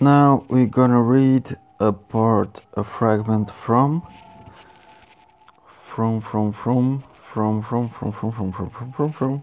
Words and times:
Now 0.00 0.44
we're 0.48 0.66
gonna 0.66 1.02
read 1.02 1.56
a 1.80 1.92
part, 1.92 2.60
a 2.74 2.84
fragment 2.84 3.50
from 3.50 4.06
from 5.66 6.20
from 6.20 6.52
from 6.52 7.02
from 7.32 7.62
from 7.64 7.90
from 7.90 8.12
from 8.12 8.32
from 8.32 8.52
from 8.52 8.70
from 8.70 8.92
from 8.92 9.12
from 9.12 9.42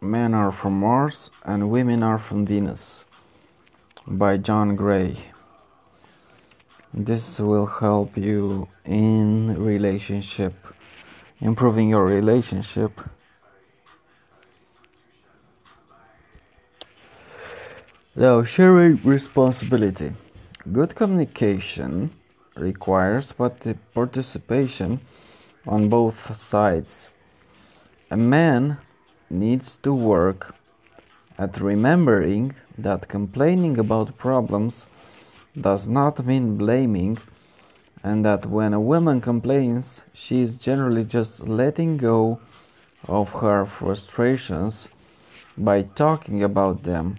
Men 0.00 0.32
are 0.32 0.50
from 0.50 0.80
Mars 0.80 1.30
and 1.44 1.70
women 1.70 2.02
are 2.02 2.18
from 2.18 2.46
Venus 2.46 3.04
by 4.06 4.38
John 4.38 4.76
Gray. 4.76 5.18
This 6.94 7.38
will 7.38 7.66
help 7.66 8.16
you 8.16 8.66
in 8.86 9.62
relationship, 9.62 10.54
improving 11.38 11.90
your 11.90 12.06
relationship. 12.06 12.98
Now, 18.18 18.42
sharing 18.42 18.96
responsibility. 19.04 20.12
Good 20.72 20.96
communication 20.96 22.10
requires 22.56 23.32
participation 23.94 25.00
on 25.68 25.88
both 25.88 26.36
sides. 26.36 27.10
A 28.10 28.16
man 28.16 28.78
needs 29.30 29.78
to 29.84 29.94
work 29.94 30.56
at 31.38 31.60
remembering 31.60 32.56
that 32.76 33.06
complaining 33.06 33.78
about 33.78 34.18
problems 34.18 34.88
does 35.60 35.86
not 35.86 36.26
mean 36.26 36.56
blaming, 36.56 37.18
and 38.02 38.24
that 38.24 38.46
when 38.46 38.74
a 38.74 38.80
woman 38.80 39.20
complains, 39.20 40.00
she 40.12 40.42
is 40.42 40.56
generally 40.56 41.04
just 41.04 41.38
letting 41.46 41.96
go 41.96 42.40
of 43.06 43.28
her 43.28 43.64
frustrations 43.64 44.88
by 45.56 45.82
talking 45.82 46.42
about 46.42 46.82
them 46.82 47.16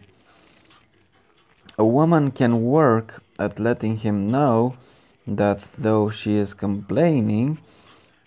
a 1.79 1.85
woman 1.85 2.29
can 2.29 2.65
work 2.65 3.23
at 3.39 3.57
letting 3.57 3.95
him 3.99 4.29
know 4.29 4.75
that 5.25 5.61
though 5.77 6.09
she 6.09 6.35
is 6.35 6.53
complaining, 6.53 7.57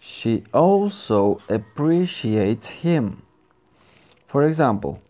she 0.01 0.43
also 0.55 1.39
appreciates 1.51 2.69
him. 2.69 3.21
For 4.27 4.43
example, 4.43 5.03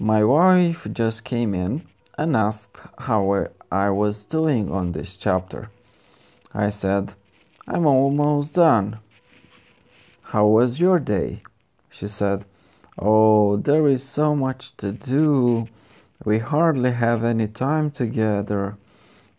my 0.00 0.24
wife 0.24 0.88
just 0.92 1.22
came 1.22 1.54
in 1.54 1.86
and 2.18 2.36
asked 2.36 2.76
how 2.98 3.46
I 3.70 3.90
was 3.90 4.24
doing 4.24 4.68
on 4.72 4.90
this 4.90 5.16
chapter. 5.16 5.70
I 6.52 6.70
said, 6.70 7.14
I'm 7.68 7.86
almost 7.86 8.54
done. 8.54 8.98
How 10.22 10.44
was 10.46 10.80
your 10.80 10.98
day? 10.98 11.42
She 11.90 12.08
said, 12.08 12.46
Oh, 12.98 13.58
there 13.58 13.86
is 13.86 14.02
so 14.02 14.34
much 14.34 14.76
to 14.78 14.90
do. 14.90 15.68
We 16.26 16.40
hardly 16.40 16.90
have 16.90 17.22
any 17.22 17.46
time 17.46 17.92
together. 17.92 18.76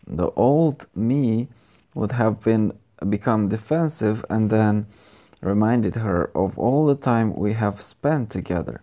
The 0.06 0.30
old 0.30 0.86
me 0.94 1.48
would 1.94 2.12
have 2.12 2.42
been 2.42 2.72
become 3.10 3.50
defensive 3.50 4.24
and 4.30 4.48
then 4.48 4.86
reminded 5.42 5.96
her 5.96 6.30
of 6.34 6.58
all 6.58 6.86
the 6.86 6.94
time 6.94 7.36
we 7.36 7.52
have 7.52 7.82
spent 7.82 8.30
together, 8.30 8.80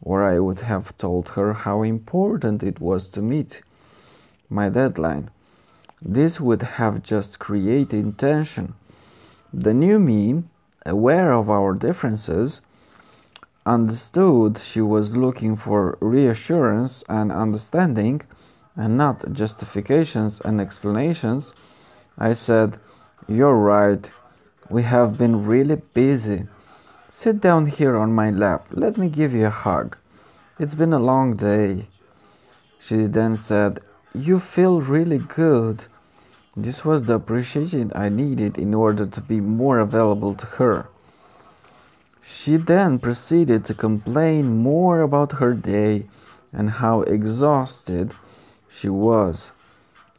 or 0.00 0.22
I 0.22 0.38
would 0.38 0.60
have 0.60 0.96
told 0.96 1.30
her 1.30 1.52
how 1.52 1.82
important 1.82 2.62
it 2.62 2.80
was 2.80 3.08
to 3.08 3.20
meet 3.20 3.60
my 4.48 4.68
deadline. 4.68 5.28
This 6.00 6.38
would 6.38 6.62
have 6.62 7.02
just 7.02 7.40
created 7.40 8.18
tension. 8.18 8.74
The 9.52 9.74
new 9.74 9.98
me, 9.98 10.44
aware 10.86 11.32
of 11.32 11.50
our 11.50 11.74
differences, 11.74 12.60
understood 13.64 14.58
she 14.58 14.80
was 14.80 15.16
looking 15.16 15.56
for 15.56 15.96
reassurance 16.00 17.04
and 17.08 17.30
understanding 17.30 18.22
and 18.76 18.96
not 18.96 19.32
justifications 19.32 20.40
and 20.44 20.60
explanations, 20.60 21.52
I 22.18 22.34
said, 22.34 22.78
You're 23.28 23.56
right. 23.56 24.10
We 24.68 24.82
have 24.82 25.18
been 25.18 25.44
really 25.46 25.76
busy. 25.76 26.46
Sit 27.10 27.40
down 27.40 27.66
here 27.66 27.96
on 27.96 28.12
my 28.12 28.30
lap. 28.30 28.66
Let 28.70 28.96
me 28.96 29.08
give 29.08 29.32
you 29.32 29.46
a 29.46 29.50
hug. 29.50 29.96
It's 30.58 30.74
been 30.74 30.92
a 30.92 30.98
long 30.98 31.36
day. 31.36 31.88
She 32.80 33.06
then 33.06 33.36
said, 33.36 33.80
You 34.14 34.40
feel 34.40 34.80
really 34.80 35.18
good. 35.18 35.84
This 36.56 36.84
was 36.84 37.04
the 37.04 37.14
appreciation 37.14 37.92
I 37.94 38.08
needed 38.08 38.58
in 38.58 38.74
order 38.74 39.06
to 39.06 39.20
be 39.20 39.40
more 39.40 39.78
available 39.78 40.34
to 40.34 40.46
her. 40.46 40.88
She 42.22 42.56
then 42.56 42.98
proceeded 42.98 43.64
to 43.66 43.74
complain 43.74 44.56
more 44.58 45.00
about 45.00 45.32
her 45.32 45.54
day 45.54 46.06
and 46.52 46.70
how 46.70 47.02
exhausted 47.02 48.14
she 48.68 48.88
was. 48.88 49.50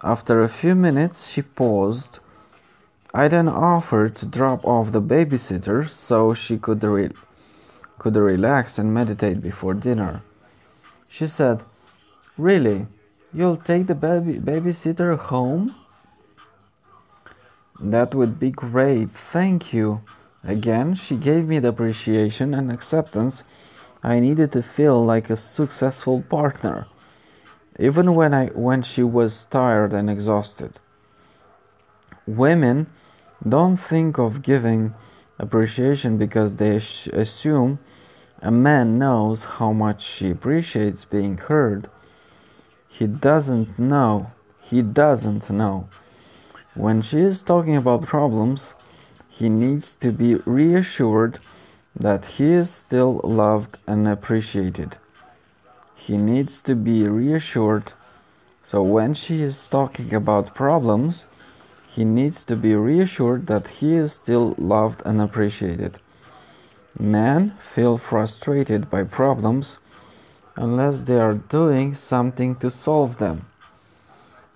After 0.02 0.44
a 0.44 0.50
few 0.50 0.76
minutes, 0.76 1.28
she 1.28 1.42
paused. 1.42 2.20
I 3.14 3.28
then 3.28 3.48
offered 3.48 4.16
to 4.18 4.26
drop 4.26 4.66
off 4.66 4.92
the 4.92 5.02
babysitter 5.02 5.90
so 5.90 6.34
she 6.34 6.58
could, 6.58 6.84
re- 6.84 7.12
could 8.00 8.16
relax 8.16 8.78
and 8.78 8.94
meditate 8.94 9.42
before 9.42 9.74
dinner. 9.74 10.22
She 11.08 11.28
said, 11.28 11.62
Really? 12.38 12.88
You'll 13.32 13.58
take 13.58 13.88
the 13.88 13.96
baby- 13.96 14.40
babysitter 14.40 15.18
home? 15.18 15.76
That 17.80 18.14
would 18.14 18.40
be 18.40 18.52
great. 18.52 19.10
Thank 19.32 19.74
you. 19.74 20.02
Again, 20.44 20.96
she 20.96 21.16
gave 21.16 21.48
me 21.48 21.60
the 21.60 21.70
appreciation 21.70 22.54
and 22.54 22.72
acceptance 22.72 23.44
I 24.04 24.20
needed 24.20 24.52
to 24.52 24.62
feel 24.62 25.04
like 25.04 25.30
a 25.30 25.38
successful 25.38 26.22
partner, 26.24 26.88
even 27.80 28.16
when, 28.16 28.34
I, 28.34 28.48
when 28.48 28.82
she 28.82 29.02
was 29.02 29.46
tired 29.46 29.94
and 29.94 30.10
exhausted. 30.10 30.80
Women 32.28 32.88
don't 33.48 33.78
think 33.78 34.18
of 34.18 34.42
giving 34.42 34.94
appreciation 35.40 36.18
because 36.18 36.56
they 36.56 36.76
assume 36.76 37.80
a 38.42 38.52
man 38.52 39.00
knows 39.00 39.46
how 39.46 39.72
much 39.72 40.04
she 40.04 40.32
appreciates 40.32 41.06
being 41.06 41.38
heard. 41.38 41.90
He 42.90 43.08
doesn't 43.08 43.80
know. 43.80 44.32
He 44.62 44.82
doesn't 44.82 45.50
know. 45.50 45.88
When 46.76 47.02
she 47.02 47.22
is 47.22 47.42
talking 47.42 47.78
about 47.78 48.04
problems, 48.04 48.74
he 49.38 49.50
needs 49.50 49.94
to 49.96 50.12
be 50.12 50.36
reassured 50.46 51.40
that 51.96 52.26
he 52.38 52.52
is 52.52 52.70
still 52.70 53.20
loved 53.24 53.78
and 53.88 54.08
appreciated. 54.08 54.98
He 55.96 56.18
needs 56.18 56.62
to 56.62 56.76
be 56.76 57.08
reassured. 57.08 57.94
So 58.68 58.84
when 58.84 59.16
she 59.16 59.42
is 59.42 59.68
talking 59.68 60.14
about 60.14 60.54
problems, 60.54 61.26
he 61.96 62.06
needs 62.06 62.44
to 62.44 62.56
be 62.56 62.76
reassured 62.76 63.48
that 63.48 63.68
he 63.80 63.96
is 63.96 64.14
still 64.14 64.54
loved 64.58 65.02
and 65.04 65.20
appreciated. 65.20 65.98
Men 67.00 67.54
feel 67.74 67.98
frustrated 67.98 68.90
by 68.90 69.04
problems 69.04 69.78
unless 70.56 71.02
they 71.02 71.20
are 71.20 71.34
doing 71.34 71.96
something 71.96 72.56
to 72.58 72.70
solve 72.70 73.18
them. 73.18 73.48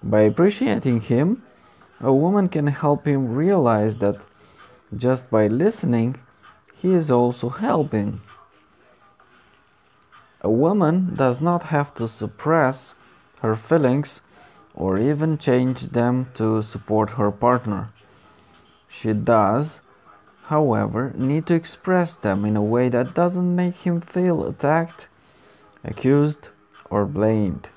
By 0.03 0.21
appreciating 0.21 1.01
him, 1.01 1.41
a 1.99 2.13
woman 2.13 2.47
can 2.47 2.67
help 2.67 3.07
him 3.07 3.33
realize 3.33 3.97
that 3.97 4.17
just 4.95 5.29
by 5.29 5.47
listening, 5.47 6.17
he 6.75 6.93
is 6.93 7.11
also 7.11 7.49
helping. 7.49 8.21
A 10.41 10.49
woman 10.49 11.15
does 11.15 11.41
not 11.41 11.63
have 11.63 11.93
to 11.95 12.07
suppress 12.07 12.93
her 13.41 13.55
feelings 13.55 14.21
or 14.73 14.97
even 14.97 15.37
change 15.37 15.91
them 15.91 16.29
to 16.35 16.61
support 16.61 17.11
her 17.11 17.31
partner. 17.31 17.89
She 18.87 19.13
does, 19.13 19.79
however, 20.45 21.11
need 21.15 21.47
to 21.47 21.55
express 21.55 22.13
them 22.13 22.45
in 22.45 22.55
a 22.55 22.61
way 22.61 22.89
that 22.89 23.15
doesn't 23.15 23.55
make 23.55 23.75
him 23.77 24.01
feel 24.01 24.45
attacked, 24.45 25.07
accused, 25.83 26.49
or 26.89 27.06
blamed. 27.06 27.67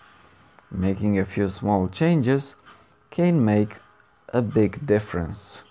Making 0.70 1.18
a 1.18 1.24
few 1.24 1.48
small 1.48 1.88
changes 1.88 2.54
can 3.10 3.44
make 3.44 3.76
a 4.28 4.42
big 4.42 4.86
difference. 4.86 5.62